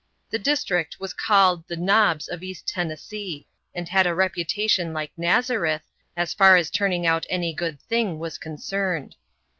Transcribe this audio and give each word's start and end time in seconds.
The 0.31 0.39
district 0.39 0.99
was 0.99 1.13
called 1.13 1.67
the 1.67 1.75
"Knobs 1.77 2.27
of 2.27 2.41
East 2.41 2.67
Tennessee," 2.67 3.45
and 3.75 3.87
had 3.87 4.07
a 4.07 4.15
reputation 4.15 4.93
like 4.93 5.11
Nazareth, 5.15 5.83
as 6.17 6.33
far 6.33 6.55
as 6.57 6.71
turning 6.71 7.05
out 7.05 7.27
any 7.29 7.53
good 7.53 7.79
thing 7.79 8.17
was 8.17 8.39
concerned. 8.39 9.15